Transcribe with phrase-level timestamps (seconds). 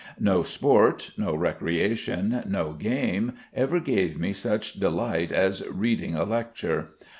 [0.19, 6.95] No sport, no recreation, no game ever gave me such delight as reading a lecture.